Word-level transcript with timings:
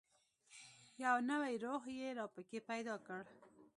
یو 1.03 1.17
نوی 1.29 1.53
روح 1.65 1.83
یې 1.97 2.09
را 2.17 2.25
پکښې 2.35 2.59
پیدا 2.69 2.95
کړ. 3.07 3.21